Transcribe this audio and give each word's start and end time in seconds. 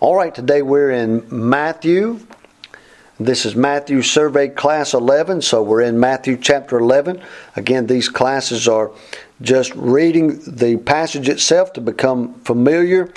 All 0.00 0.16
right, 0.16 0.34
today 0.34 0.62
we're 0.62 0.92
in 0.92 1.26
Matthew. 1.28 2.20
This 3.18 3.44
is 3.44 3.54
Matthew 3.54 4.00
Survey 4.00 4.48
Class 4.48 4.94
11, 4.94 5.42
so 5.42 5.62
we're 5.62 5.82
in 5.82 6.00
Matthew 6.00 6.38
chapter 6.38 6.78
11. 6.78 7.22
Again, 7.54 7.86
these 7.86 8.08
classes 8.08 8.66
are 8.66 8.92
just 9.42 9.74
reading 9.74 10.40
the 10.46 10.78
passage 10.78 11.28
itself 11.28 11.74
to 11.74 11.82
become 11.82 12.32
familiar 12.44 13.12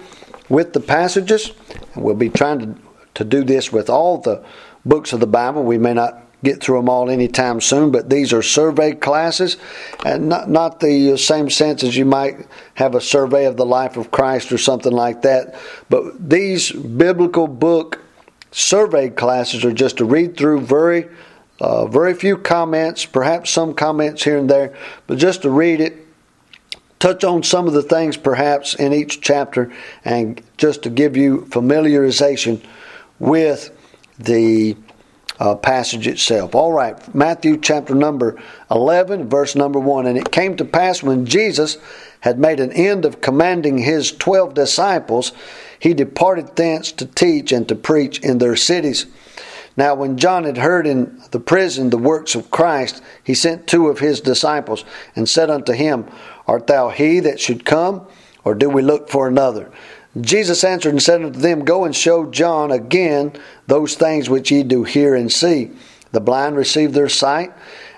with 0.49 0.73
the 0.73 0.81
passages. 0.81 1.53
We'll 1.95 2.15
be 2.15 2.27
trying 2.27 2.59
to, 2.59 2.81
to 3.13 3.23
do 3.23 3.45
this 3.45 3.71
with 3.71 3.89
all 3.89 4.17
the 4.17 4.43
books 4.83 5.13
of 5.13 5.21
the 5.21 5.25
Bible. 5.25 5.63
We 5.63 5.77
may 5.77 5.93
not 5.93 6.21
get 6.43 6.61
through 6.61 6.77
them 6.77 6.89
all 6.89 7.09
anytime 7.09 7.61
soon, 7.61 7.91
but 7.91 8.09
these 8.09 8.33
are 8.33 8.41
survey 8.41 8.93
classes, 8.93 9.57
and 10.05 10.29
not, 10.29 10.49
not 10.49 10.79
the 10.79 11.17
same 11.17 11.49
sense 11.49 11.83
as 11.83 11.95
you 11.95 12.05
might 12.05 12.35
have 12.75 12.95
a 12.95 13.01
survey 13.01 13.45
of 13.45 13.57
the 13.57 13.65
life 13.65 13.97
of 13.97 14.11
Christ 14.11 14.51
or 14.51 14.57
something 14.57 14.91
like 14.91 15.21
that. 15.21 15.55
But 15.89 16.29
these 16.29 16.71
biblical 16.71 17.47
book 17.47 17.99
survey 18.51 19.09
classes 19.09 19.63
are 19.65 19.73
just 19.73 19.97
to 19.97 20.05
read 20.05 20.37
through 20.37 20.61
very, 20.61 21.07
uh, 21.59 21.87
very 21.87 22.13
few 22.13 22.37
comments, 22.37 23.05
perhaps 23.05 23.49
some 23.49 23.73
comments 23.73 24.23
here 24.23 24.37
and 24.37 24.49
there, 24.49 24.75
but 25.07 25.17
just 25.17 25.43
to 25.43 25.49
read 25.49 25.79
it, 25.79 26.05
touch 26.99 27.23
on 27.23 27.43
some 27.43 27.67
of 27.67 27.73
the 27.73 27.83
things 27.83 28.15
perhaps 28.15 28.75
in 28.75 28.93
each 28.93 29.21
chapter, 29.21 29.71
and 30.05 30.41
just 30.57 30.83
to 30.83 30.89
give 30.89 31.15
you 31.17 31.41
familiarization 31.49 32.61
with 33.19 33.71
the 34.19 34.75
uh, 35.39 35.55
passage 35.55 36.07
itself. 36.07 36.55
All 36.55 36.71
right, 36.71 37.13
Matthew 37.13 37.57
chapter 37.57 37.95
number 37.95 38.41
11, 38.69 39.29
verse 39.29 39.55
number 39.55 39.79
1. 39.79 40.05
And 40.05 40.17
it 40.17 40.31
came 40.31 40.55
to 40.57 40.65
pass 40.65 41.03
when 41.03 41.25
Jesus 41.25 41.77
had 42.23 42.39
made 42.39 42.61
an 42.61 42.71
end 42.71 43.03
of 43.03 43.19
commanding 43.19 43.79
his 43.79 44.13
twelve 44.13 44.53
disciples, 44.53 45.33
he 45.77 45.93
departed 45.93 46.55
thence 46.55 46.89
to 46.93 47.05
teach 47.05 47.51
and 47.51 47.67
to 47.67 47.75
preach 47.75 48.17
in 48.19 48.37
their 48.37 48.55
cities. 48.55 49.07
Now, 49.75 49.95
when 49.95 50.17
John 50.17 50.45
had 50.45 50.57
heard 50.57 50.87
in 50.87 51.21
the 51.31 51.41
prison 51.41 51.89
the 51.89 51.97
works 51.97 52.33
of 52.33 52.49
Christ, 52.49 53.01
he 53.21 53.33
sent 53.33 53.67
two 53.67 53.89
of 53.89 53.99
his 53.99 54.21
disciples 54.21 54.85
and 55.17 55.27
said 55.27 55.49
unto 55.49 55.73
him, 55.73 56.05
Art 56.47 56.67
thou 56.67 56.89
he 56.89 57.19
that 57.19 57.41
should 57.41 57.65
come, 57.65 58.07
or 58.45 58.55
do 58.55 58.69
we 58.69 58.81
look 58.81 59.09
for 59.09 59.27
another? 59.27 59.69
Jesus 60.21 60.63
answered 60.63 60.89
and 60.89 61.01
said 61.01 61.23
unto 61.23 61.39
them, 61.39 61.65
Go 61.65 61.85
and 61.85 61.95
show 61.95 62.29
John 62.29 62.71
again 62.71 63.33
those 63.67 63.95
things 63.95 64.29
which 64.29 64.51
ye 64.51 64.63
do 64.63 64.83
hear 64.83 65.15
and 65.15 65.31
see. 65.31 65.71
The 66.11 66.21
blind 66.21 66.55
receive 66.55 66.93
their 66.93 67.09
sight, 67.09 67.51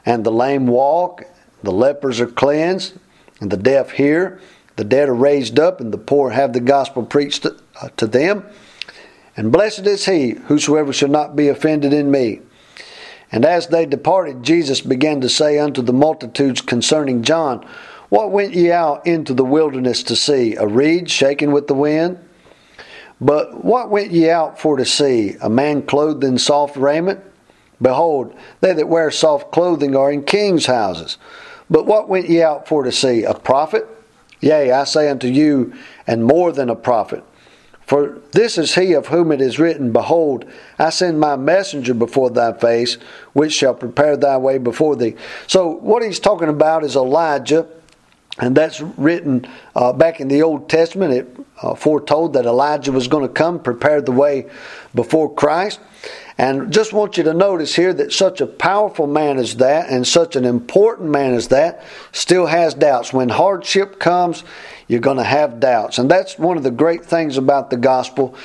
and 0.06 0.24
the 0.24 0.32
lame 0.32 0.68
walk, 0.68 1.24
the 1.64 1.72
lepers 1.72 2.22
are 2.22 2.28
cleansed, 2.28 2.94
and 3.42 3.52
the 3.52 3.58
deaf 3.58 3.92
hear, 3.92 4.40
the 4.78 4.86
dead 4.86 5.10
are 5.10 5.16
raised 5.16 5.60
up, 5.60 5.82
and 5.82 5.92
the 5.92 5.98
poor 5.98 6.30
have 6.30 6.54
the 6.54 6.62
gospel 6.62 7.04
preached 7.04 7.44
to, 7.44 7.58
uh, 7.82 7.90
them. 8.06 8.46
And 9.36 9.52
blessed 9.52 9.86
is 9.86 10.06
he 10.06 10.32
whosoever 10.48 10.94
shall 10.94 11.10
not 11.10 11.36
be 11.36 11.50
offended 11.50 11.92
in 11.92 12.10
me. 12.10 12.40
And 13.32 13.44
as 13.44 13.68
they 13.68 13.86
departed, 13.86 14.44
Jesus 14.44 14.80
began 14.80 15.20
to 15.22 15.30
say 15.30 15.60
unto 15.60 15.82
the 15.82 15.92
multitudes 15.92 16.62
concerning 16.62 17.24
John, 17.24 17.66
what 18.10 18.32
went 18.32 18.54
ye 18.54 18.72
out 18.72 19.06
into 19.08 19.34
the 19.34 19.46
wilderness 19.46 20.04
to 20.04 20.16
see? 20.16 20.56
A 20.56 20.68
reed 20.68 21.10
shaken 21.10 21.52
with 21.52 21.68
the 21.68 21.74
wind? 21.74 22.20
But 23.20 23.64
what 23.64 23.90
went 23.90 24.12
ye 24.12 24.30
out 24.30 24.60
for 24.60 24.78
to 24.78 24.86
see? 24.86 25.36
A 25.42 25.50
man 25.50 25.82
clothed 25.82 26.24
in 26.24 26.38
soft 26.38 26.76
raiment? 26.76 27.22
Behold, 27.82 28.34
they 28.62 28.74
that 28.74 28.88
wear 28.88 29.12
soft 29.12 29.52
clothing 29.52 29.96
are 29.96 30.12
in 30.12 30.24
kings' 30.24 30.66
houses. 30.66 31.18
But 31.70 31.86
what 31.86 32.10
went 32.10 32.30
ye 32.30 32.42
out 32.42 32.68
for 32.68 32.84
to 32.84 32.92
see? 32.92 33.24
A 33.24 33.34
prophet? 33.34 33.88
Yea, 34.42 34.72
I 34.72 34.84
say 34.84 35.10
unto 35.10 35.28
you, 35.28 35.74
and 36.06 36.24
more 36.24 36.52
than 36.52 36.70
a 36.70 36.76
prophet. 36.76 37.24
For 37.86 38.20
this 38.32 38.58
is 38.58 38.76
he 38.76 38.94
of 38.94 39.08
whom 39.08 39.32
it 39.32 39.42
is 39.42 39.60
written, 39.60 39.92
Behold, 39.92 40.46
I 40.80 40.90
send 40.90 41.20
my 41.20 41.36
messenger 41.36 41.94
before 41.94 42.32
thy 42.32 42.54
face, 42.54 42.96
which 43.34 43.54
shall 43.54 43.76
prepare 43.76 44.18
thy 44.18 44.38
way 44.38 44.58
before 44.58 44.96
thee. 44.96 45.16
So, 45.48 45.68
what 45.68 46.04
he's 46.04 46.20
talking 46.20 46.50
about 46.50 46.84
is 46.84 46.96
Elijah 46.96 47.68
and 48.38 48.56
that's 48.56 48.82
written 48.82 49.48
uh, 49.76 49.94
back 49.94 50.20
in 50.20 50.28
the 50.28 50.44
Old 50.44 50.70
Testament. 50.70 51.14
It 51.14 51.38
uh, 51.62 51.76
foretold 51.76 52.34
that 52.34 52.46
Elijah 52.46 52.92
was 52.92 53.08
going 53.08 53.26
to 53.26 53.34
come, 53.34 53.60
prepare 53.60 54.02
the 54.02 54.12
way 54.12 54.50
before 54.94 55.34
Christ. 55.34 55.80
And 56.38 56.74
just 56.74 56.92
want 56.92 57.16
you 57.16 57.24
to 57.24 57.34
notice 57.34 57.76
here 57.76 57.94
that 57.94 58.12
such 58.12 58.42
a 58.42 58.46
powerful 58.46 59.08
man 59.08 59.38
as 59.38 59.56
that, 59.58 59.90
and 59.90 60.06
such 60.06 60.36
an 60.36 60.44
important 60.44 61.10
man 61.10 61.34
as 61.34 61.48
that, 61.48 61.86
still 62.12 62.46
has 62.46 62.74
doubts. 62.74 63.14
When 63.14 63.30
hardship 63.30 64.02
comes, 64.02 64.44
you're 64.90 65.00
going 65.00 65.18
to 65.18 65.24
have 65.24 65.62
doubts. 65.62 65.98
And 65.98 66.12
that's 66.12 66.38
one 66.38 66.58
of 66.58 66.64
the 66.64 66.72
great 66.72 67.06
things 67.06 67.38
about 67.38 67.70
the 67.70 67.78
gospel. 67.78 68.36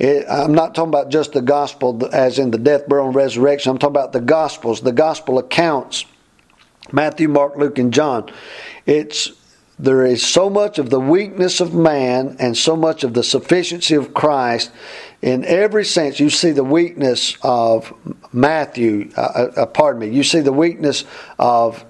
It, 0.00 0.26
I'm 0.28 0.52
not 0.52 0.74
talking 0.74 0.88
about 0.88 1.10
just 1.10 1.32
the 1.32 1.42
gospel 1.42 2.08
as 2.12 2.40
in 2.40 2.50
the 2.50 2.58
death, 2.58 2.88
burial, 2.88 3.06
and 3.06 3.14
resurrection. 3.14 3.70
I'm 3.70 3.78
talking 3.78 3.94
about 3.94 4.12
the 4.12 4.20
gospels, 4.20 4.80
the 4.80 4.92
gospel 4.92 5.38
accounts 5.38 6.06
Matthew, 6.92 7.28
Mark, 7.28 7.56
Luke, 7.56 7.78
and 7.78 7.92
John. 7.92 8.30
It's 8.86 9.32
there 9.78 10.04
is 10.04 10.26
so 10.26 10.50
much 10.50 10.78
of 10.78 10.90
the 10.90 10.98
weakness 10.98 11.60
of 11.60 11.72
man 11.72 12.36
and 12.40 12.56
so 12.56 12.74
much 12.74 13.04
of 13.04 13.14
the 13.14 13.22
sufficiency 13.22 13.94
of 13.94 14.12
Christ. 14.12 14.72
In 15.22 15.44
every 15.44 15.84
sense, 15.84 16.18
you 16.18 16.30
see 16.30 16.50
the 16.50 16.64
weakness 16.64 17.36
of 17.42 17.92
Matthew, 18.32 19.12
uh, 19.16 19.20
uh, 19.20 19.52
uh 19.56 19.66
pardon 19.66 20.00
me, 20.00 20.08
you 20.08 20.24
see 20.24 20.40
the 20.40 20.52
weakness 20.52 21.04
of 21.38 21.84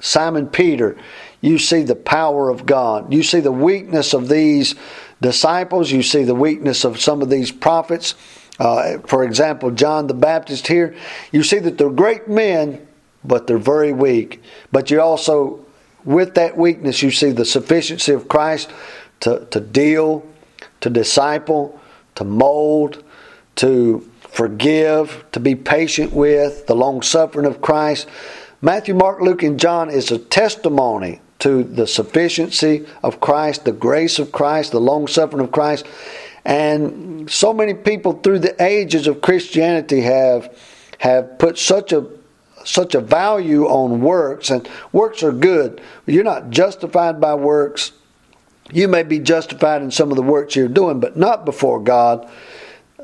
Simon 0.00 0.48
Peter. 0.48 0.96
You 1.40 1.58
see 1.58 1.82
the 1.82 1.96
power 1.96 2.48
of 2.48 2.66
God. 2.66 3.12
You 3.12 3.22
see 3.22 3.40
the 3.40 3.52
weakness 3.52 4.14
of 4.14 4.28
these 4.28 4.74
disciples. 5.20 5.90
You 5.90 6.02
see 6.02 6.24
the 6.24 6.34
weakness 6.34 6.84
of 6.84 7.00
some 7.00 7.22
of 7.22 7.30
these 7.30 7.50
prophets. 7.50 8.14
Uh, 8.58 8.98
for 9.06 9.24
example, 9.24 9.70
John 9.70 10.06
the 10.06 10.14
Baptist 10.14 10.66
here. 10.66 10.94
You 11.32 11.42
see 11.42 11.58
that 11.58 11.76
they're 11.76 11.90
great 11.90 12.28
men, 12.28 12.86
but 13.24 13.46
they're 13.46 13.58
very 13.58 13.92
weak. 13.92 14.42
But 14.70 14.90
you 14.90 15.00
also, 15.00 15.64
with 16.04 16.34
that 16.34 16.56
weakness, 16.56 17.02
you 17.02 17.10
see 17.10 17.30
the 17.30 17.44
sufficiency 17.44 18.12
of 18.12 18.28
Christ 18.28 18.70
to, 19.20 19.46
to 19.50 19.60
deal, 19.60 20.26
to 20.80 20.90
disciple, 20.90 21.80
to 22.16 22.24
mold, 22.24 23.02
to 23.56 24.10
forgive, 24.28 25.24
to 25.32 25.40
be 25.40 25.54
patient 25.54 26.12
with, 26.12 26.66
the 26.66 26.74
long 26.74 27.02
suffering 27.02 27.46
of 27.46 27.60
Christ. 27.60 28.08
Matthew, 28.60 28.94
Mark, 28.94 29.20
Luke, 29.20 29.42
and 29.42 29.58
John 29.58 29.90
is 29.90 30.10
a 30.10 30.18
testimony 30.18 31.20
to 31.40 31.62
the 31.62 31.86
sufficiency 31.86 32.86
of 33.02 33.20
Christ, 33.20 33.64
the 33.64 33.72
grace 33.72 34.18
of 34.18 34.32
Christ, 34.32 34.72
the 34.72 34.80
long 34.80 35.06
suffering 35.06 35.44
of 35.44 35.52
Christ. 35.52 35.86
And 36.44 37.30
so 37.30 37.52
many 37.52 37.74
people 37.74 38.14
through 38.14 38.40
the 38.40 38.62
ages 38.62 39.06
of 39.06 39.20
Christianity 39.20 40.02
have 40.02 40.56
have 40.98 41.38
put 41.38 41.58
such 41.58 41.92
a 41.92 42.06
such 42.64 42.94
a 42.94 43.00
value 43.00 43.66
on 43.66 44.00
works, 44.00 44.50
and 44.50 44.68
works 44.92 45.22
are 45.22 45.32
good. 45.32 45.80
You're 46.06 46.24
not 46.24 46.50
justified 46.50 47.20
by 47.20 47.34
works. 47.34 47.92
You 48.72 48.88
may 48.88 49.02
be 49.02 49.18
justified 49.18 49.82
in 49.82 49.90
some 49.90 50.10
of 50.10 50.16
the 50.16 50.22
works 50.22 50.56
you're 50.56 50.68
doing, 50.68 51.00
but 51.00 51.16
not 51.16 51.44
before 51.44 51.80
God. 51.80 52.28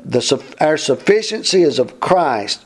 The, 0.03 0.43
our 0.59 0.77
sufficiency 0.77 1.61
is 1.61 1.77
of 1.77 1.99
Christ, 1.99 2.65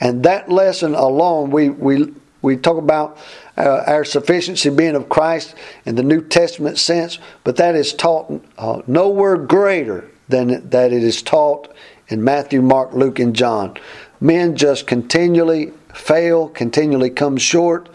and 0.00 0.22
that 0.22 0.50
lesson 0.50 0.94
alone, 0.94 1.50
we 1.50 1.68
we 1.68 2.14
we 2.40 2.56
talk 2.56 2.78
about 2.78 3.18
uh, 3.56 3.82
our 3.86 4.04
sufficiency 4.04 4.70
being 4.70 4.94
of 4.94 5.08
Christ 5.08 5.54
in 5.84 5.96
the 5.96 6.04
New 6.04 6.22
Testament 6.22 6.78
sense, 6.78 7.18
but 7.42 7.56
that 7.56 7.74
is 7.74 7.92
taught 7.92 8.42
uh, 8.56 8.82
nowhere 8.86 9.36
greater 9.36 10.08
than 10.28 10.68
that 10.70 10.92
it 10.92 11.02
is 11.02 11.20
taught 11.22 11.74
in 12.08 12.22
Matthew, 12.22 12.62
Mark, 12.62 12.92
Luke, 12.92 13.18
and 13.18 13.34
John. 13.34 13.76
Men 14.20 14.56
just 14.56 14.86
continually 14.86 15.72
fail, 15.94 16.48
continually 16.48 17.10
come 17.10 17.36
short. 17.36 17.88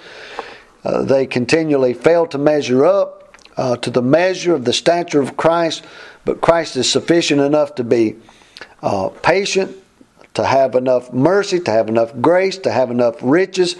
Uh, 0.83 1.03
they 1.03 1.25
continually 1.25 1.93
fail 1.93 2.27
to 2.27 2.37
measure 2.37 2.85
up 2.85 3.37
uh, 3.57 3.77
to 3.77 3.89
the 3.89 4.01
measure 4.01 4.53
of 4.53 4.65
the 4.65 4.73
stature 4.73 5.21
of 5.21 5.37
Christ, 5.37 5.83
but 6.25 6.41
Christ 6.41 6.75
is 6.75 6.91
sufficient 6.91 7.41
enough 7.41 7.75
to 7.75 7.83
be 7.83 8.15
uh, 8.81 9.09
patient, 9.09 9.75
to 10.33 10.45
have 10.45 10.75
enough 10.75 11.13
mercy, 11.13 11.59
to 11.59 11.71
have 11.71 11.87
enough 11.87 12.13
grace, 12.21 12.57
to 12.59 12.71
have 12.71 12.89
enough 12.89 13.15
riches, 13.21 13.75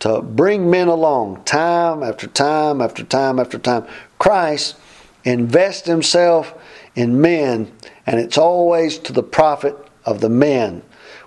to 0.00 0.20
bring 0.20 0.70
men 0.70 0.88
along 0.88 1.42
time 1.44 2.02
after 2.02 2.26
time 2.26 2.80
after 2.80 3.02
time 3.04 3.38
after 3.38 3.58
time. 3.58 3.86
Christ 4.18 4.76
invests 5.24 5.86
himself 5.86 6.54
in 6.94 7.20
men, 7.20 7.72
and 8.06 8.20
it's 8.20 8.36
always 8.36 8.98
to 8.98 9.12
the 9.12 9.22
profit 9.22 9.76
of 10.04 10.20
the 10.20 10.28
men 10.28 10.82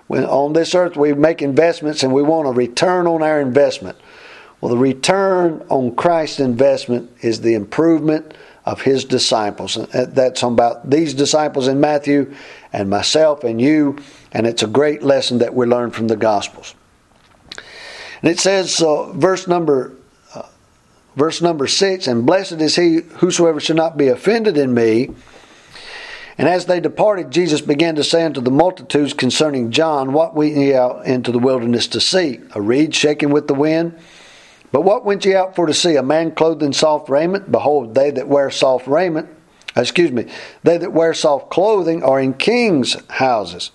when 0.08 0.24
on 0.24 0.52
this 0.52 0.74
earth 0.74 0.96
we 0.96 1.14
make 1.14 1.40
investments 1.40 2.02
and 2.02 2.12
we 2.12 2.22
want 2.22 2.48
a 2.48 2.52
return 2.52 3.06
on 3.06 3.22
our 3.22 3.40
investment. 3.40 3.96
Well, 4.60 4.70
the 4.70 4.78
return 4.78 5.64
on 5.68 5.94
Christ's 5.94 6.40
investment 6.40 7.10
is 7.20 7.40
the 7.40 7.54
improvement 7.54 8.34
of 8.64 8.82
his 8.82 9.04
disciples. 9.04 9.78
That's 9.92 10.42
about 10.42 10.90
these 10.90 11.14
disciples 11.14 11.68
in 11.68 11.80
Matthew 11.80 12.34
and 12.72 12.90
myself 12.90 13.44
and 13.44 13.60
you, 13.60 13.98
and 14.32 14.46
it's 14.46 14.62
a 14.62 14.66
great 14.66 15.02
lesson 15.02 15.38
that 15.38 15.54
we 15.54 15.66
learn 15.66 15.90
from 15.90 16.08
the 16.08 16.16
Gospels. 16.16 16.74
And 18.20 18.30
it 18.30 18.40
says, 18.40 18.82
uh, 18.82 19.12
verse 19.12 19.46
number 19.46 19.94
uh, 20.34 20.42
verse 21.16 21.40
number 21.40 21.66
six, 21.66 22.06
and 22.08 22.26
blessed 22.26 22.60
is 22.60 22.76
he 22.76 23.02
whosoever 23.18 23.60
shall 23.60 23.76
not 23.76 23.96
be 23.96 24.08
offended 24.08 24.56
in 24.56 24.74
me. 24.74 25.10
And 26.38 26.48
as 26.48 26.66
they 26.66 26.78
departed, 26.78 27.32
Jesus 27.32 27.60
began 27.60 27.96
to 27.96 28.04
say 28.04 28.24
unto 28.24 28.40
the 28.40 28.52
multitudes 28.52 29.12
concerning 29.12 29.72
John, 29.72 30.12
What 30.12 30.36
went 30.36 30.56
ye 30.56 30.72
out 30.72 31.04
into 31.04 31.32
the 31.32 31.38
wilderness 31.40 31.88
to 31.88 32.00
see? 32.00 32.40
A 32.54 32.62
reed 32.62 32.94
shaken 32.94 33.30
with 33.30 33.48
the 33.48 33.54
wind? 33.54 33.98
But 34.70 34.82
what 34.82 35.04
went 35.04 35.24
ye 35.24 35.34
out 35.34 35.56
for 35.56 35.66
to 35.66 35.74
see? 35.74 35.96
A 35.96 36.02
man 36.02 36.30
clothed 36.30 36.62
in 36.62 36.72
soft 36.72 37.08
raiment? 37.08 37.50
Behold, 37.50 37.94
they 37.94 38.12
that 38.12 38.28
wear 38.28 38.50
soft 38.50 38.86
raiment, 38.86 39.28
excuse 39.76 40.12
me, 40.12 40.26
they 40.62 40.78
that 40.78 40.92
wear 40.92 41.12
soft 41.12 41.50
clothing 41.50 42.04
are 42.04 42.20
in 42.20 42.34
kings' 42.34 42.96
houses. 43.08 43.72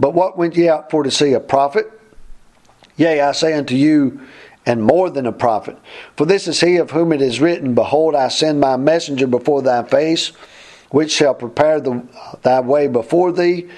But 0.00 0.14
what 0.14 0.38
went 0.38 0.56
ye 0.56 0.68
out 0.68 0.90
for 0.90 1.02
to 1.02 1.10
see? 1.10 1.34
A 1.34 1.40
prophet? 1.40 1.90
Yea, 2.96 3.20
I 3.20 3.32
say 3.32 3.52
unto 3.52 3.74
you, 3.74 4.20
and 4.64 4.82
more 4.82 5.10
than 5.10 5.26
a 5.26 5.32
prophet. 5.32 5.76
For 6.16 6.24
this 6.24 6.46
is 6.46 6.60
he 6.60 6.76
of 6.76 6.92
whom 6.92 7.12
it 7.12 7.20
is 7.20 7.40
written, 7.40 7.74
Behold, 7.74 8.14
I 8.14 8.28
send 8.28 8.60
my 8.60 8.76
messenger 8.76 9.26
before 9.26 9.60
thy 9.60 9.82
face, 9.82 10.32
which 10.92 11.10
shall 11.10 11.34
prepare 11.34 11.80
the, 11.80 12.06
thy 12.42 12.60
way 12.60 12.86
before 12.86 13.32
thee. 13.32 13.68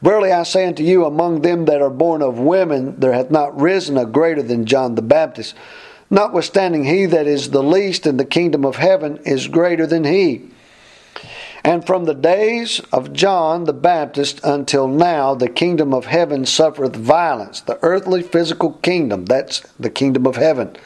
Verily 0.00 0.32
I 0.32 0.42
say 0.42 0.66
unto 0.66 0.82
you, 0.82 1.04
among 1.04 1.42
them 1.42 1.66
that 1.66 1.82
are 1.82 1.90
born 1.90 2.22
of 2.22 2.38
women, 2.38 2.98
there 2.98 3.12
hath 3.12 3.30
not 3.30 3.60
risen 3.60 3.96
a 3.96 4.06
greater 4.06 4.42
than 4.42 4.66
John 4.66 4.94
the 4.94 5.02
Baptist. 5.02 5.54
Notwithstanding, 6.10 6.84
he 6.84 7.06
that 7.06 7.26
is 7.26 7.50
the 7.50 7.62
least 7.62 8.06
in 8.06 8.16
the 8.16 8.24
kingdom 8.24 8.64
of 8.64 8.76
heaven 8.76 9.18
is 9.24 9.48
greater 9.48 9.86
than 9.86 10.04
he. 10.04 10.50
And 11.64 11.86
from 11.86 12.04
the 12.04 12.14
days 12.14 12.80
of 12.92 13.12
John 13.12 13.64
the 13.64 13.72
Baptist 13.72 14.40
until 14.42 14.88
now, 14.88 15.34
the 15.34 15.48
kingdom 15.48 15.94
of 15.94 16.06
heaven 16.06 16.44
suffereth 16.44 16.96
violence. 16.96 17.60
The 17.60 17.78
earthly 17.82 18.22
physical 18.22 18.72
kingdom, 18.72 19.26
that's 19.26 19.60
the 19.78 19.90
kingdom 19.90 20.26
of 20.26 20.36
heaven. 20.36 20.76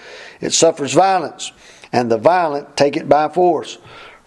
It 0.40 0.52
suffers 0.52 0.92
violence, 0.92 1.52
and 1.92 2.10
the 2.10 2.18
violent 2.18 2.76
take 2.76 2.96
it 2.96 3.08
by 3.08 3.30
force. 3.30 3.78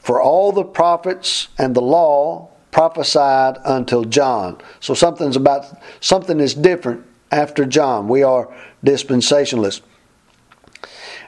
For 0.10 0.20
all 0.20 0.52
the 0.52 0.64
prophets 0.64 1.50
and 1.60 1.76
the 1.76 1.84
law 1.84 2.50
prophesied 2.72 3.60
until 3.64 4.06
John. 4.06 4.58
So 4.80 4.96
something's 4.96 5.36
about 5.36 5.68
something 6.00 6.40
is 6.40 6.56
different 6.56 7.06
after 7.32 7.64
John. 7.64 8.08
We 8.08 8.24
are 8.24 8.52
dispensationalists. 8.84 9.82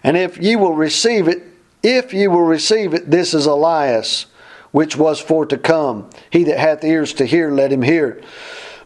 And 0.04 0.18
if 0.18 0.40
ye 0.40 0.56
will 0.56 0.74
receive 0.74 1.28
it, 1.28 1.44
if 1.84 2.12
ye 2.12 2.28
will 2.28 2.42
receive 2.42 2.96
it, 2.96 3.12
this 3.12 3.36
is 3.36 3.46
Elias, 3.46 4.26
which 4.72 4.96
was 4.96 5.20
for 5.20 5.46
to 5.46 5.60
come. 5.60 6.10
He 6.32 6.44
that 6.46 6.58
hath 6.58 6.84
ears 6.84 7.14
to 7.14 7.26
hear, 7.28 7.52
let 7.52 7.72
him 7.72 7.84
hear. 7.84 8.20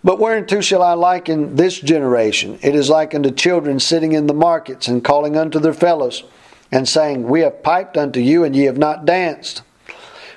But 0.03 0.19
whereunto 0.19 0.59
shall 0.59 0.83
I 0.83 0.91
liken 0.91 1.55
this 1.55 1.79
generation? 1.79 2.59
It 2.61 2.75
is 2.75 2.89
like 2.89 3.15
unto 3.15 3.31
children 3.31 3.79
sitting 3.79 4.11
in 4.11 4.27
the 4.27 4.33
markets 4.33 4.89
and 4.89 5.05
calling 5.05 5.37
unto 5.37 5.57
their 5.57 5.73
fellows, 5.73 6.25
and 6.69 6.85
saying, 6.85 7.29
We 7.29 7.39
have 7.39 7.63
piped 7.63 7.95
unto 7.95 8.19
you, 8.19 8.43
and 8.43 8.53
ye 8.53 8.65
have 8.65 8.77
not 8.77 9.05
danced. 9.05 9.61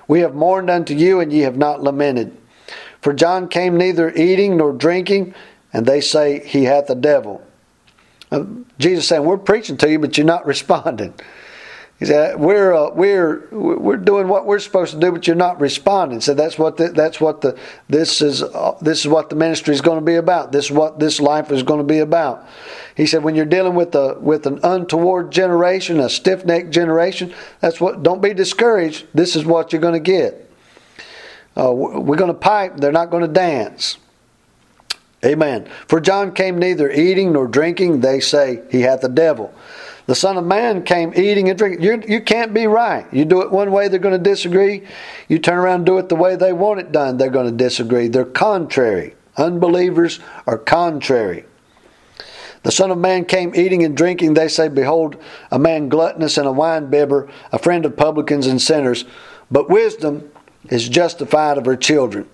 We 0.08 0.20
have 0.20 0.34
mourned 0.34 0.70
unto 0.70 0.94
you, 0.94 1.20
and 1.20 1.32
ye 1.32 1.40
have 1.40 1.56
not 1.56 1.82
lamented. 1.82 2.36
For 3.00 3.12
John 3.12 3.48
came 3.48 3.76
neither 3.76 4.10
eating 4.10 4.56
nor 4.56 4.72
drinking, 4.72 5.34
and 5.72 5.86
they 5.86 6.00
say 6.00 6.44
he 6.44 6.64
hath 6.64 6.90
a 6.90 6.94
devil. 6.94 7.42
Uh, 8.32 8.44
Jesus 8.78 9.06
saying, 9.06 9.24
We're 9.24 9.36
preaching 9.36 9.76
to 9.78 9.90
you, 9.90 9.98
but 9.98 10.18
you're 10.18 10.26
not 10.26 10.46
responding. 10.54 11.14
He 11.98 12.04
said, 12.06 12.38
"We're 12.38 12.72
uh, 12.72 12.90
we're 12.90 13.48
we're 13.50 13.96
doing 13.96 14.28
what 14.28 14.46
we're 14.46 14.60
supposed 14.60 14.92
to 14.92 15.00
do, 15.00 15.10
but 15.10 15.26
you're 15.26 15.34
not 15.34 15.60
responding." 15.60 16.20
So 16.20 16.32
that's 16.32 16.56
what 16.56 16.76
the, 16.76 16.90
that's 16.90 17.20
what 17.20 17.40
the 17.40 17.58
this 17.88 18.22
is 18.22 18.42
uh, 18.42 18.78
this 18.80 19.00
is 19.00 19.08
what 19.08 19.30
the 19.30 19.36
ministry 19.36 19.74
is 19.74 19.80
going 19.80 19.98
to 19.98 20.04
be 20.04 20.14
about. 20.14 20.52
This 20.52 20.66
is 20.66 20.70
what 20.70 21.00
this 21.00 21.18
life 21.18 21.50
is 21.50 21.64
going 21.64 21.78
to 21.80 21.84
be 21.84 21.98
about. 21.98 22.46
He 22.96 23.04
said, 23.04 23.24
"When 23.24 23.34
you're 23.34 23.46
dealing 23.46 23.74
with 23.74 23.96
a 23.96 24.16
with 24.20 24.46
an 24.46 24.60
untoward 24.62 25.32
generation, 25.32 25.98
a 25.98 26.08
stiff 26.08 26.44
necked 26.44 26.70
generation, 26.70 27.34
that's 27.60 27.80
what. 27.80 28.04
Don't 28.04 28.22
be 28.22 28.32
discouraged. 28.32 29.06
This 29.12 29.34
is 29.34 29.44
what 29.44 29.72
you're 29.72 29.82
going 29.82 29.94
to 29.94 29.98
get. 30.00 30.48
Uh, 31.56 31.72
we're 31.72 32.16
going 32.16 32.32
to 32.32 32.38
pipe. 32.38 32.76
They're 32.76 32.92
not 32.92 33.10
going 33.10 33.26
to 33.26 33.32
dance." 33.32 33.98
Amen. 35.24 35.68
For 35.88 36.00
John 36.00 36.32
came 36.32 36.58
neither 36.58 36.88
eating 36.92 37.32
nor 37.32 37.48
drinking. 37.48 38.02
They 38.02 38.20
say 38.20 38.62
he 38.70 38.82
hath 38.82 39.00
the 39.00 39.08
devil. 39.08 39.52
The 40.08 40.14
Son 40.14 40.38
of 40.38 40.44
Man 40.46 40.84
came 40.84 41.12
eating 41.14 41.50
and 41.50 41.58
drinking. 41.58 41.82
You're, 41.82 42.00
you 42.00 42.22
can 42.22 42.48
not 42.48 42.54
be 42.54 42.66
right. 42.66 43.06
You 43.12 43.26
do 43.26 43.42
it 43.42 43.50
one 43.50 43.70
way, 43.70 43.88
they're 43.88 43.98
going 43.98 44.16
to 44.16 44.30
disagree. 44.30 44.84
You 45.28 45.38
turn 45.38 45.58
around 45.58 45.80
and 45.80 45.86
do 45.86 45.98
it 45.98 46.08
the 46.08 46.16
way 46.16 46.34
they 46.34 46.54
want 46.54 46.80
it 46.80 46.92
done, 46.92 47.18
they're 47.18 47.28
going 47.28 47.44
to 47.44 47.54
disagree. 47.54 48.08
They're 48.08 48.24
contrary. 48.24 49.16
Unbelievers 49.36 50.18
are 50.46 50.56
contrary. 50.56 51.44
The 52.62 52.72
Son 52.72 52.90
of 52.90 52.96
Man 52.96 53.26
came 53.26 53.54
eating 53.54 53.84
and 53.84 53.94
drinking. 53.94 54.32
They 54.32 54.48
say, 54.48 54.68
Behold, 54.68 55.16
a 55.50 55.58
man 55.58 55.90
gluttonous 55.90 56.38
and 56.38 56.48
a 56.48 56.52
winebibber, 56.52 57.30
a 57.52 57.58
friend 57.58 57.84
of 57.84 57.94
publicans 57.94 58.46
and 58.46 58.62
sinners. 58.62 59.04
But 59.50 59.68
wisdom 59.68 60.32
is 60.70 60.88
justified 60.88 61.58
of 61.58 61.66
her 61.66 61.76
children. 61.76 62.26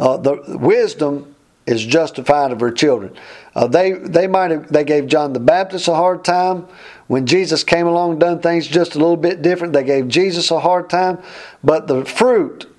Uh, 0.00 0.16
the 0.16 0.58
wisdom 0.58 1.33
is 1.66 1.84
justified 1.84 2.52
of 2.52 2.60
her 2.60 2.70
children. 2.70 3.14
Uh, 3.54 3.66
they 3.66 3.92
they 3.92 4.26
might 4.26 4.50
have 4.50 4.68
they 4.70 4.84
gave 4.84 5.06
John 5.06 5.32
the 5.32 5.40
Baptist 5.40 5.88
a 5.88 5.94
hard 5.94 6.24
time 6.24 6.66
when 7.06 7.26
Jesus 7.26 7.64
came 7.64 7.86
along, 7.86 8.18
done 8.18 8.40
things 8.40 8.66
just 8.66 8.94
a 8.94 8.98
little 8.98 9.16
bit 9.16 9.42
different. 9.42 9.72
They 9.72 9.84
gave 9.84 10.08
Jesus 10.08 10.50
a 10.50 10.60
hard 10.60 10.90
time, 10.90 11.22
but 11.62 11.86
the 11.86 12.04
fruit, 12.04 12.70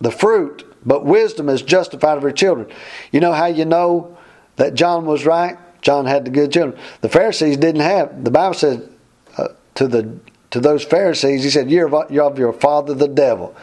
the 0.00 0.10
fruit, 0.10 0.64
but 0.84 1.04
wisdom 1.04 1.48
is 1.48 1.62
justified 1.62 2.16
of 2.16 2.22
her 2.22 2.32
children. 2.32 2.68
You 3.12 3.20
know 3.20 3.32
how 3.32 3.46
you 3.46 3.64
know 3.64 4.16
that 4.56 4.74
John 4.74 5.06
was 5.06 5.26
right? 5.26 5.58
John 5.82 6.06
had 6.06 6.24
the 6.24 6.30
good 6.30 6.52
children. 6.52 6.80
The 7.00 7.08
Pharisees 7.08 7.56
didn't 7.56 7.82
have. 7.82 8.24
The 8.24 8.30
Bible 8.30 8.54
said 8.54 8.88
uh, 9.36 9.48
to 9.74 9.86
the 9.86 10.18
to 10.50 10.60
those 10.60 10.84
Pharisees, 10.84 11.44
he 11.44 11.50
said, 11.50 11.70
"You're 11.70 11.94
of, 11.94 12.10
you're 12.10 12.24
of 12.24 12.38
your 12.38 12.52
father 12.52 12.94
the 12.94 13.08
devil." 13.08 13.54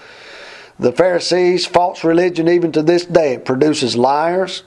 The 0.83 0.91
Pharisees, 0.91 1.65
false 1.65 2.03
religion, 2.03 2.49
even 2.49 2.73
to 2.73 2.83
this 2.83 3.05
day, 3.05 3.35
it 3.35 3.45
produces 3.45 3.95
liars, 3.95 4.63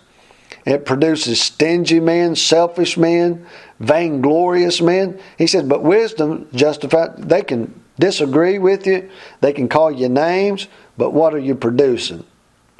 it 0.64 0.86
produces 0.86 1.42
stingy 1.42 2.00
men, 2.00 2.34
selfish 2.36 2.96
men, 2.96 3.46
vainglorious 3.80 4.80
men. 4.80 5.20
He 5.36 5.46
said, 5.46 5.68
but 5.68 5.82
wisdom 5.82 6.48
justified, 6.54 7.28
they 7.28 7.42
can 7.42 7.82
disagree 7.98 8.58
with 8.58 8.86
you, 8.86 9.10
they 9.42 9.52
can 9.52 9.68
call 9.68 9.90
you 9.90 10.08
names, 10.08 10.68
but 10.96 11.10
what 11.10 11.34
are 11.34 11.38
you 11.38 11.54
producing? 11.54 12.24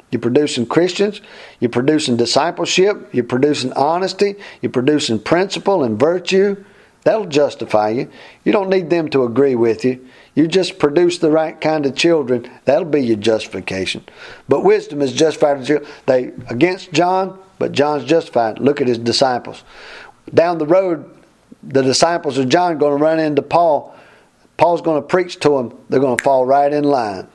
You're 0.09 0.19
producing 0.19 0.65
Christians, 0.65 1.21
you're 1.59 1.69
producing 1.69 2.17
discipleship, 2.17 3.07
you're 3.13 3.23
producing 3.23 3.71
honesty, 3.73 4.33
you're 4.63 4.71
producing 4.71 5.19
principle 5.19 5.83
and 5.83 5.99
virtue. 5.99 6.65
That'll 7.03 7.27
justify 7.27 7.89
you. 7.89 8.09
You 8.43 8.51
don't 8.51 8.69
need 8.69 8.89
them 8.89 9.09
to 9.09 9.25
agree 9.25 9.53
with 9.53 9.85
you. 9.85 10.07
You 10.37 10.47
just 10.47 10.77
produce 10.77 11.17
the 11.17 11.31
right 11.31 11.59
kind 11.59 11.87
of 11.87 11.95
children. 11.95 12.47
That'll 12.65 12.85
be 12.85 13.01
your 13.01 13.17
justification. 13.17 14.05
But 14.47 14.63
wisdom 14.63 15.01
is 15.01 15.11
justified. 15.11 15.65
They 16.05 16.25
against 16.47 16.91
John, 16.93 17.39
but 17.57 17.71
John's 17.71 18.05
justified. 18.05 18.59
Look 18.59 18.79
at 18.79 18.87
his 18.87 18.99
disciples. 18.99 19.63
Down 20.31 20.59
the 20.59 20.67
road, 20.67 21.09
the 21.63 21.81
disciples 21.81 22.37
of 22.37 22.49
John 22.49 22.77
going 22.77 22.99
to 22.99 23.03
run 23.03 23.17
into 23.17 23.41
Paul. 23.41 23.95
Paul's 24.57 24.83
going 24.83 25.01
to 25.01 25.07
preach 25.07 25.39
to 25.39 25.49
them. 25.49 25.75
They're 25.89 25.99
going 25.99 26.17
to 26.17 26.23
fall 26.23 26.45
right 26.45 26.71
in 26.71 26.83
line. 26.83 27.27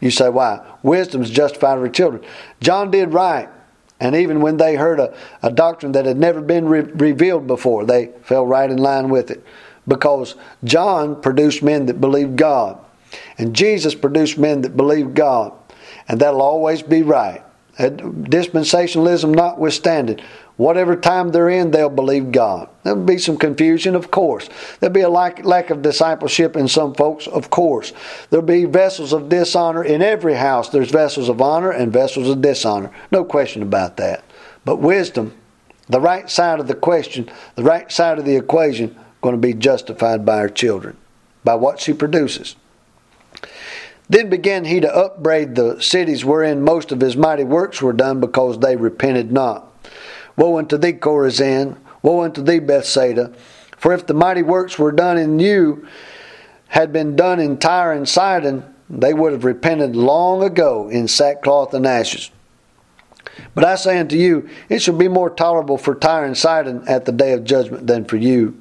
You 0.00 0.10
say, 0.10 0.30
why? 0.30 0.58
Wisdom's 0.82 1.30
is 1.30 1.36
justified 1.36 1.78
for 1.78 1.88
children. 1.88 2.24
John 2.62 2.90
did 2.90 3.12
right. 3.12 3.48
And 4.00 4.16
even 4.16 4.40
when 4.40 4.56
they 4.56 4.74
heard 4.74 4.98
a, 4.98 5.16
a 5.40 5.52
doctrine 5.52 5.92
that 5.92 6.04
had 6.04 6.16
never 6.16 6.40
been 6.40 6.68
re- 6.68 6.80
revealed 6.80 7.46
before, 7.46 7.84
they 7.84 8.10
fell 8.22 8.44
right 8.44 8.68
in 8.68 8.78
line 8.78 9.08
with 9.08 9.30
it. 9.30 9.44
Because 9.86 10.34
John 10.62 11.20
produced 11.20 11.62
men 11.62 11.86
that 11.86 12.00
believed 12.00 12.36
God. 12.36 12.78
And 13.38 13.54
Jesus 13.54 13.94
produced 13.94 14.38
men 14.38 14.62
that 14.62 14.76
believed 14.76 15.14
God. 15.14 15.52
And 16.08 16.20
that'll 16.20 16.42
always 16.42 16.82
be 16.82 17.02
right. 17.02 17.42
Uh, 17.78 17.90
dispensationalism 17.90 19.34
notwithstanding, 19.34 20.20
whatever 20.56 20.94
time 20.94 21.32
they're 21.32 21.48
in, 21.48 21.72
they'll 21.72 21.88
believe 21.90 22.30
God. 22.30 22.68
There'll 22.84 23.02
be 23.02 23.18
some 23.18 23.36
confusion, 23.36 23.96
of 23.96 24.12
course. 24.12 24.48
There'll 24.78 24.94
be 24.94 25.00
a 25.00 25.08
lack, 25.08 25.44
lack 25.44 25.70
of 25.70 25.82
discipleship 25.82 26.56
in 26.56 26.68
some 26.68 26.94
folks, 26.94 27.26
of 27.26 27.50
course. 27.50 27.92
There'll 28.30 28.46
be 28.46 28.64
vessels 28.64 29.12
of 29.12 29.28
dishonor 29.28 29.82
in 29.82 30.02
every 30.02 30.34
house. 30.34 30.68
There's 30.68 30.90
vessels 30.90 31.28
of 31.28 31.42
honor 31.42 31.72
and 31.72 31.92
vessels 31.92 32.28
of 32.28 32.40
dishonor. 32.40 32.92
No 33.10 33.24
question 33.24 33.62
about 33.62 33.96
that. 33.96 34.24
But 34.64 34.76
wisdom, 34.76 35.34
the 35.88 36.00
right 36.00 36.30
side 36.30 36.60
of 36.60 36.68
the 36.68 36.74
question, 36.74 37.28
the 37.56 37.64
right 37.64 37.90
side 37.90 38.18
of 38.18 38.24
the 38.24 38.36
equation, 38.36 38.96
going 39.24 39.34
to 39.34 39.40
be 39.40 39.54
justified 39.54 40.26
by 40.26 40.38
her 40.38 40.50
children, 40.50 40.98
by 41.44 41.54
what 41.54 41.80
she 41.80 41.94
produces. 41.94 42.56
Then 44.06 44.28
began 44.28 44.66
he 44.66 44.80
to 44.80 44.94
upbraid 44.94 45.54
the 45.54 45.80
cities 45.80 46.26
wherein 46.26 46.60
most 46.60 46.92
of 46.92 47.00
his 47.00 47.16
mighty 47.16 47.42
works 47.42 47.80
were 47.80 47.94
done, 47.94 48.20
because 48.20 48.58
they 48.58 48.76
repented 48.76 49.32
not. 49.32 49.72
Woe 50.36 50.58
unto 50.58 50.76
thee, 50.76 50.92
Chorazin! 50.92 51.78
Woe 52.02 52.20
unto 52.20 52.42
thee, 52.42 52.58
Bethsaida! 52.58 53.32
For 53.78 53.94
if 53.94 54.06
the 54.06 54.12
mighty 54.12 54.42
works 54.42 54.78
were 54.78 54.92
done 54.92 55.16
in 55.16 55.38
you 55.40 55.88
had 56.68 56.92
been 56.92 57.16
done 57.16 57.40
in 57.40 57.56
Tyre 57.56 57.92
and 57.92 58.06
Sidon, 58.06 58.62
they 58.90 59.14
would 59.14 59.32
have 59.32 59.44
repented 59.44 59.96
long 59.96 60.42
ago 60.42 60.90
in 60.90 61.08
sackcloth 61.08 61.72
and 61.72 61.86
ashes. 61.86 62.30
But 63.54 63.64
I 63.64 63.76
say 63.76 63.98
unto 63.98 64.16
you, 64.16 64.50
it 64.68 64.82
shall 64.82 64.96
be 64.96 65.08
more 65.08 65.30
tolerable 65.30 65.78
for 65.78 65.94
Tyre 65.94 66.26
and 66.26 66.36
Sidon 66.36 66.86
at 66.86 67.06
the 67.06 67.12
day 67.12 67.32
of 67.32 67.44
judgment 67.44 67.86
than 67.86 68.04
for 68.04 68.16
you. 68.16 68.60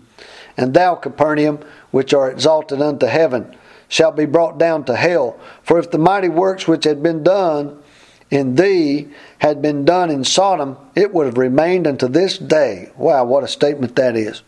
And 0.58 0.74
thou, 0.74 0.96
Capernaum, 0.96 1.60
which 1.92 2.14
art 2.14 2.34
exalted 2.34 2.82
unto 2.82 3.06
heaven, 3.08 3.56
shall 3.88 4.12
be 4.12 4.26
brought 4.26 4.58
down 4.58 4.84
to 4.86 4.96
hell. 4.96 5.40
For 5.62 5.80
if 5.80 5.92
the 5.92 5.98
mighty 5.98 6.30
works 6.30 6.68
which 6.68 6.84
had 6.84 7.04
been 7.04 7.24
done 7.24 7.82
in 8.30 8.56
thee 8.56 9.10
had 9.40 9.62
been 9.62 9.86
done 9.86 10.10
in 10.10 10.24
Sodom, 10.24 10.78
it 10.96 11.14
would 11.14 11.28
have 11.28 11.38
remained 11.38 11.86
unto 11.86 12.08
this 12.08 12.38
day. 12.38 12.92
Wow, 12.98 13.26
what 13.26 13.44
a 13.44 13.48
statement 13.48 13.96
that 13.96 14.16
is. 14.16 14.42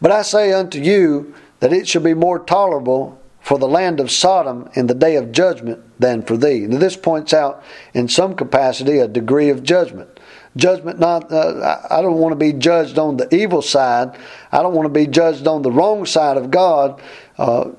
But 0.00 0.10
I 0.10 0.22
say 0.22 0.52
unto 0.52 0.80
you 0.80 1.34
that 1.60 1.72
it 1.72 1.86
shall 1.86 2.02
be 2.02 2.14
more 2.14 2.38
tolerable 2.38 3.20
for 3.40 3.58
the 3.58 3.68
land 3.68 4.00
of 4.00 4.10
Sodom 4.10 4.70
in 4.72 4.86
the 4.86 4.94
day 4.94 5.16
of 5.16 5.32
judgment 5.32 5.82
than 6.00 6.22
for 6.22 6.36
thee. 6.36 6.60
Now, 6.60 6.78
this 6.78 6.96
points 6.96 7.34
out 7.34 7.62
in 7.92 8.08
some 8.08 8.34
capacity 8.34 8.98
a 8.98 9.06
degree 9.06 9.50
of 9.50 9.62
judgment. 9.62 10.13
Judgment, 10.56 11.00
not, 11.00 11.32
uh, 11.32 11.80
I 11.90 12.00
don't 12.00 12.18
want 12.18 12.32
to 12.32 12.36
be 12.36 12.52
judged 12.52 12.98
on 12.98 13.16
the 13.16 13.32
evil 13.34 13.60
side. 13.60 14.16
I 14.52 14.62
don't 14.62 14.74
want 14.74 14.86
to 14.86 15.00
be 15.00 15.06
judged 15.06 15.48
on 15.48 15.62
the 15.62 15.72
wrong 15.72 16.06
side 16.06 16.36
of 16.36 16.50
God, 16.50 17.02
uh, 17.38 17.70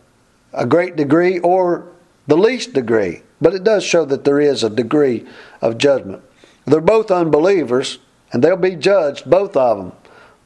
a 0.53 0.65
great 0.65 0.95
degree 0.97 1.39
or 1.39 1.87
the 2.27 2.37
least 2.37 2.73
degree. 2.73 3.21
But 3.39 3.53
it 3.53 3.63
does 3.63 3.83
show 3.83 4.05
that 4.05 4.25
there 4.25 4.39
is 4.39 4.63
a 4.63 4.69
degree 4.69 5.25
of 5.61 5.77
judgment. 5.77 6.21
They're 6.65 6.81
both 6.81 7.11
unbelievers, 7.11 7.99
and 8.31 8.43
they'll 8.43 8.57
be 8.57 8.75
judged, 8.75 9.29
both 9.29 9.55
of 9.55 9.77
them. 9.77 9.91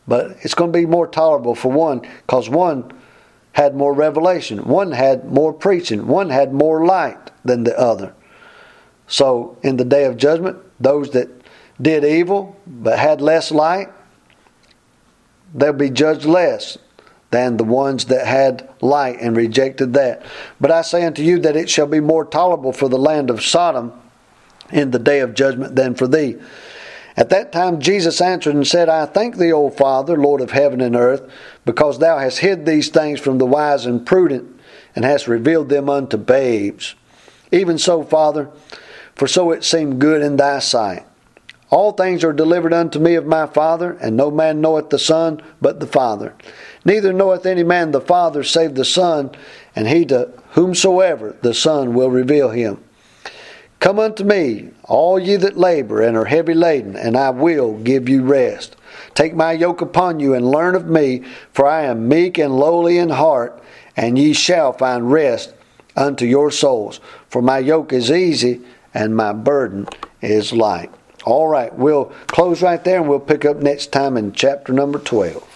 But 0.07 0.37
it's 0.41 0.53
going 0.53 0.71
to 0.73 0.79
be 0.79 0.85
more 0.85 1.07
tolerable 1.07 1.55
for 1.55 1.71
one 1.71 2.01
because 2.25 2.49
one 2.49 2.91
had 3.53 3.75
more 3.75 3.93
revelation, 3.93 4.65
one 4.65 4.91
had 4.91 5.25
more 5.25 5.53
preaching, 5.53 6.07
one 6.07 6.29
had 6.29 6.53
more 6.53 6.85
light 6.85 7.31
than 7.43 7.63
the 7.63 7.77
other. 7.79 8.13
So, 9.07 9.57
in 9.63 9.77
the 9.77 9.85
day 9.85 10.05
of 10.05 10.17
judgment, 10.17 10.57
those 10.79 11.11
that 11.11 11.29
did 11.81 12.03
evil 12.03 12.57
but 12.65 12.99
had 12.99 13.21
less 13.21 13.51
light, 13.51 13.89
they'll 15.53 15.73
be 15.73 15.89
judged 15.89 16.25
less 16.25 16.77
than 17.31 17.57
the 17.57 17.63
ones 17.63 18.05
that 18.05 18.25
had 18.25 18.69
light 18.81 19.17
and 19.19 19.37
rejected 19.37 19.93
that. 19.93 20.23
But 20.59 20.71
I 20.71 20.81
say 20.81 21.05
unto 21.05 21.21
you 21.21 21.39
that 21.39 21.55
it 21.55 21.69
shall 21.69 21.87
be 21.87 21.99
more 21.99 22.25
tolerable 22.25 22.73
for 22.73 22.89
the 22.89 22.97
land 22.97 23.29
of 23.29 23.43
Sodom 23.43 23.93
in 24.71 24.91
the 24.91 24.99
day 24.99 25.19
of 25.19 25.35
judgment 25.35 25.75
than 25.75 25.95
for 25.95 26.07
thee. 26.07 26.37
At 27.15 27.29
that 27.29 27.51
time 27.51 27.79
Jesus 27.79 28.21
answered 28.21 28.55
and 28.55 28.65
said, 28.65 28.89
I 28.89 29.05
thank 29.05 29.37
thee, 29.37 29.51
O 29.51 29.69
Father, 29.69 30.17
Lord 30.17 30.41
of 30.41 30.51
heaven 30.51 30.81
and 30.81 30.95
earth, 30.95 31.29
because 31.65 31.99
thou 31.99 32.17
hast 32.17 32.39
hid 32.39 32.65
these 32.65 32.89
things 32.89 33.19
from 33.19 33.37
the 33.37 33.45
wise 33.45 33.85
and 33.85 34.05
prudent, 34.05 34.59
and 34.95 35.05
hast 35.05 35.27
revealed 35.27 35.69
them 35.69 35.89
unto 35.89 36.17
babes. 36.17 36.95
Even 37.51 37.77
so, 37.77 38.03
Father, 38.03 38.49
for 39.15 39.27
so 39.27 39.51
it 39.51 39.63
seemed 39.63 39.99
good 39.99 40.21
in 40.21 40.37
thy 40.37 40.59
sight. 40.59 41.05
All 41.69 41.91
things 41.91 42.23
are 42.23 42.33
delivered 42.33 42.73
unto 42.73 42.99
me 42.99 43.15
of 43.15 43.27
my 43.27 43.45
Father, 43.45 43.97
and 44.01 44.17
no 44.17 44.31
man 44.31 44.59
knoweth 44.59 44.89
the 44.89 44.97
Son 44.97 45.41
but 45.61 45.79
the 45.79 45.87
Father. 45.87 46.33
Neither 46.83 47.13
knoweth 47.13 47.45
any 47.45 47.63
man 47.63 47.91
the 47.91 48.01
Father 48.01 48.43
save 48.43 48.73
the 48.73 48.85
Son, 48.85 49.31
and 49.75 49.87
he 49.87 50.05
to 50.05 50.31
whomsoever 50.51 51.35
the 51.41 51.53
Son 51.53 51.93
will 51.93 52.09
reveal 52.09 52.49
him. 52.49 52.83
Come 53.79 53.99
unto 53.99 54.23
me, 54.23 54.71
all 54.83 55.19
ye 55.19 55.35
that 55.37 55.57
labor 55.57 56.01
and 56.01 56.17
are 56.17 56.25
heavy 56.25 56.53
laden, 56.53 56.95
and 56.95 57.15
I 57.15 57.29
will 57.29 57.77
give 57.77 58.09
you 58.09 58.23
rest. 58.23 58.75
Take 59.13 59.35
my 59.35 59.53
yoke 59.53 59.81
upon 59.81 60.19
you 60.19 60.33
and 60.33 60.49
learn 60.49 60.75
of 60.75 60.87
me, 60.87 61.23
for 61.53 61.65
I 61.65 61.83
am 61.83 62.07
meek 62.07 62.37
and 62.37 62.57
lowly 62.57 62.97
in 62.97 63.09
heart, 63.09 63.61
and 63.95 64.17
ye 64.17 64.33
shall 64.33 64.73
find 64.73 65.11
rest 65.11 65.53
unto 65.95 66.25
your 66.25 66.51
souls. 66.51 66.99
For 67.29 67.41
my 67.41 67.59
yoke 67.59 67.93
is 67.93 68.11
easy 68.11 68.61
and 68.93 69.15
my 69.15 69.33
burden 69.33 69.87
is 70.21 70.51
light. 70.51 70.91
All 71.25 71.47
right, 71.47 71.73
we'll 71.73 72.05
close 72.27 72.61
right 72.61 72.83
there 72.83 73.01
and 73.01 73.09
we'll 73.09 73.19
pick 73.19 73.43
up 73.45 73.57
next 73.57 73.91
time 73.91 74.15
in 74.15 74.31
chapter 74.31 74.71
number 74.71 74.99
12. 74.99 75.48